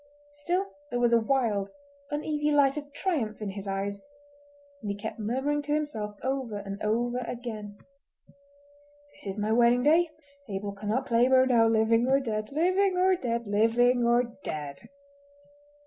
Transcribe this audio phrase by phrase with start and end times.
[0.31, 1.69] Still there was a wild,
[2.09, 4.01] uneasy light of triumph in his eyes,
[4.81, 7.77] and he kept murmuring to himself over and over again:
[9.13, 10.09] "This is my wedding day!
[10.49, 13.45] Abel cannot claim her now—living or dead!—living or dead!
[13.45, 14.79] Living or dead!"